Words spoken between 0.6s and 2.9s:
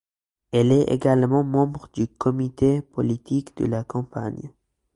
est également membre du comité